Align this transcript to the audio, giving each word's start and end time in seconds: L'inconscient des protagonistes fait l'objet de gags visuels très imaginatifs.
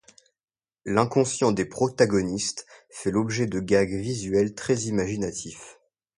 L'inconscient 0.83 1.51
des 1.51 1.65
protagonistes 1.65 2.65
fait 2.89 3.11
l'objet 3.11 3.45
de 3.45 3.59
gags 3.59 3.93
visuels 3.93 4.55
très 4.55 4.73
imaginatifs. 4.85 5.77